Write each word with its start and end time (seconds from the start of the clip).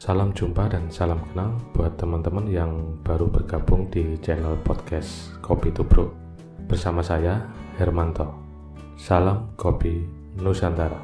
Salam 0.00 0.32
jumpa 0.32 0.64
dan 0.72 0.88
salam 0.88 1.20
kenal 1.28 1.60
buat 1.76 1.92
teman-teman 2.00 2.48
yang 2.48 2.96
baru 3.04 3.28
bergabung 3.28 3.84
di 3.92 4.16
channel 4.24 4.56
podcast 4.64 5.36
Kopi 5.44 5.68
Tubruk 5.76 6.16
bersama 6.64 7.04
saya 7.04 7.44
Hermanto. 7.76 8.32
Salam 8.96 9.52
Kopi 9.60 10.00
Nusantara. 10.40 10.96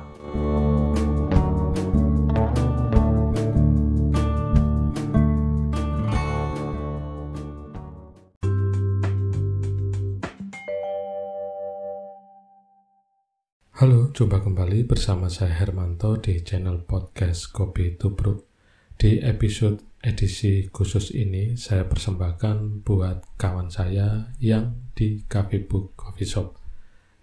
Halo, 13.77 14.09
jumpa 14.17 14.41
kembali 14.41 14.89
bersama 14.89 15.28
saya 15.28 15.53
Hermanto 15.53 16.17
di 16.17 16.41
channel 16.41 16.81
podcast 16.89 17.53
Kopi 17.53 18.01
Tubruk. 18.01 18.55
Di 18.96 19.20
episode 19.20 19.84
edisi 20.00 20.73
khusus 20.73 21.12
ini, 21.12 21.52
saya 21.52 21.84
persembahkan 21.84 22.80
buat 22.80 23.36
kawan 23.36 23.69
saya 23.69 24.32
yang 24.41 24.88
di 24.96 25.20
Cafe 25.28 25.60
Book 25.60 25.92
Coffee 26.00 26.24
Shop. 26.24 26.56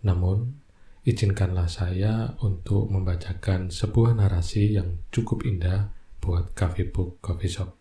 Namun, 0.05 0.53
izinkanlah 1.02 1.65
saya 1.65 2.38
untuk 2.45 2.93
membacakan 2.93 3.73
sebuah 3.73 4.21
narasi 4.21 4.77
yang 4.77 5.02
cukup 5.09 5.49
indah 5.49 5.89
buat 6.21 6.53
Cafe 6.53 6.85
Book 6.85 7.17
Coffee 7.25 7.49
Shop. 7.49 7.73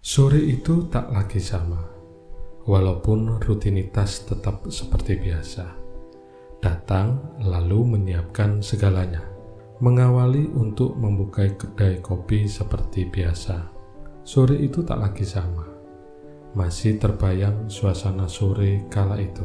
Sore 0.00 0.40
itu 0.40 0.88
tak 0.88 1.12
lagi 1.12 1.44
sama, 1.44 1.84
walaupun 2.64 3.36
rutinitas 3.36 4.24
tetap 4.24 4.64
seperti 4.72 5.20
biasa 5.20 5.84
datang 6.64 7.36
lalu 7.44 8.00
menyiapkan 8.00 8.64
segalanya, 8.64 9.20
mengawali 9.82 10.46
untuk 10.54 10.94
membuka 10.94 11.42
kedai 11.50 11.98
kopi 11.98 12.46
seperti 12.46 13.10
biasa. 13.10 13.74
Sore 14.24 14.56
itu 14.56 14.80
tak 14.86 15.02
lagi 15.02 15.26
sama, 15.26 15.66
masih 16.54 16.96
terbayang 16.96 17.66
suasana 17.66 18.30
sore 18.30 18.86
kala 18.88 19.20
itu. 19.20 19.44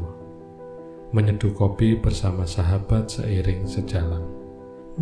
Menyeduh 1.10 1.58
kopi 1.58 1.98
bersama 1.98 2.46
sahabat 2.46 3.10
seiring 3.10 3.66
sejalan. 3.66 4.22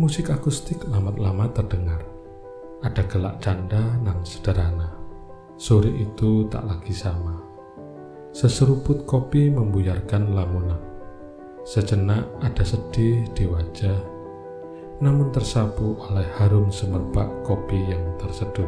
Musik 0.00 0.32
akustik 0.32 0.80
lama-lama 0.88 1.52
terdengar. 1.52 2.00
Ada 2.80 3.04
gelak 3.10 3.44
canda 3.44 4.00
nan 4.00 4.24
sederhana. 4.24 4.96
Sore 5.60 5.90
itu 5.92 6.48
tak 6.48 6.64
lagi 6.64 6.94
sama. 6.96 7.36
Seseruput 8.32 9.04
kopi 9.04 9.50
membuyarkan 9.50 10.32
lamunan 10.32 10.88
Sejenak 11.68 12.24
ada 12.40 12.64
sedih 12.64 13.28
di 13.36 13.44
wajah, 13.44 14.00
namun 14.98 15.30
tersapu 15.30 15.94
oleh 16.10 16.26
harum 16.38 16.74
semerbak 16.74 17.30
kopi 17.46 17.78
yang 17.86 18.02
terseduh. 18.18 18.66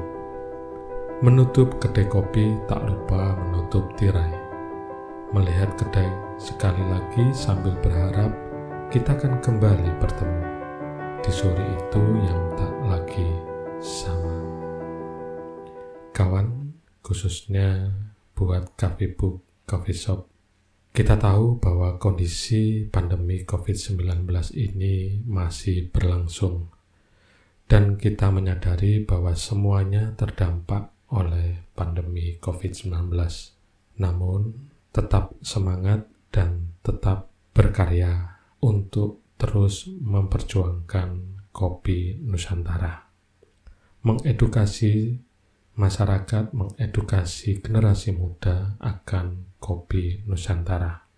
Menutup 1.20 1.76
kedai 1.82 2.06
kopi 2.06 2.54
tak 2.70 2.86
lupa 2.86 3.34
menutup 3.34 3.90
tirai. 3.98 4.32
Melihat 5.34 5.74
kedai 5.76 6.08
sekali 6.38 6.80
lagi 6.86 7.34
sambil 7.34 7.74
berharap 7.82 8.30
kita 8.90 9.14
akan 9.14 9.38
kembali 9.42 9.90
bertemu 10.02 10.42
di 11.20 11.30
sore 11.30 11.66
itu 11.76 12.02
yang 12.24 12.42
tak 12.56 12.74
lagi 12.88 13.28
sama. 13.82 14.38
Kawan, 16.16 16.74
khususnya 17.04 17.92
buat 18.32 18.74
cafe 18.74 19.12
book, 19.12 19.44
coffee 19.68 19.94
shop, 19.94 20.26
kita 20.90 21.14
tahu 21.14 21.62
bahwa 21.62 21.96
kondisi 22.02 22.82
pandemi 22.90 23.46
COVID-19 23.46 24.26
ini 24.58 25.22
masih 25.22 25.86
berlangsung, 25.86 26.66
dan 27.70 27.94
kita 27.94 28.34
menyadari 28.34 29.06
bahwa 29.06 29.38
semuanya 29.38 30.10
terdampak 30.18 30.90
oleh 31.14 31.70
pandemi 31.78 32.34
COVID-19. 32.42 33.14
Namun, 34.02 34.40
tetap 34.90 35.38
semangat 35.38 36.10
dan 36.34 36.74
tetap 36.82 37.30
berkarya 37.54 38.42
untuk 38.58 39.22
terus 39.38 39.86
memperjuangkan 39.86 41.38
kopi 41.54 42.18
Nusantara, 42.18 43.06
mengedukasi 44.02 45.18
masyarakat 45.80 46.52
mengedukasi 46.52 47.64
generasi 47.64 48.12
muda 48.12 48.76
akan 48.84 49.56
kopi 49.56 50.20
Nusantara. 50.28 51.08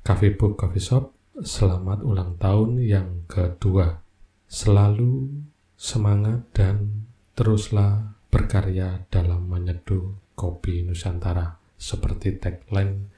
Cafe 0.00 0.32
Book 0.32 0.56
Coffee 0.56 0.80
Shop, 0.80 1.12
selamat 1.36 2.00
ulang 2.00 2.40
tahun 2.40 2.80
yang 2.80 3.28
kedua. 3.28 4.00
Selalu 4.48 5.28
semangat 5.76 6.48
dan 6.56 7.04
teruslah 7.36 8.16
berkarya 8.32 9.04
dalam 9.12 9.52
menyeduh 9.52 10.16
kopi 10.32 10.80
Nusantara 10.88 11.60
seperti 11.76 12.40
tagline 12.40 13.12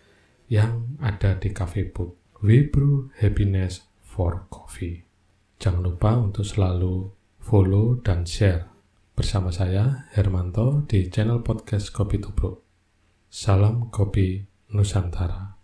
yang 0.50 0.98
ada 0.98 1.38
di 1.38 1.54
Cafe 1.54 1.86
Book. 1.86 2.18
We 2.42 2.66
brew 2.66 3.14
happiness 3.22 3.86
for 4.02 4.50
coffee. 4.50 5.06
Jangan 5.62 5.94
lupa 5.94 6.18
untuk 6.18 6.42
selalu 6.42 7.14
follow 7.38 8.02
dan 8.02 8.26
share 8.26 8.77
bersama 9.18 9.50
saya 9.50 10.06
Hermanto 10.14 10.86
di 10.86 11.10
channel 11.10 11.42
podcast 11.42 11.90
Kopi 11.90 12.22
Tubruk. 12.22 12.62
Salam 13.26 13.90
Kopi 13.90 14.46
Nusantara. 14.70 15.58